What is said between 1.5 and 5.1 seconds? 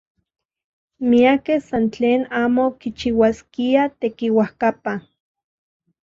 san tlen amo kichiuaskiaj tekiuajkapa.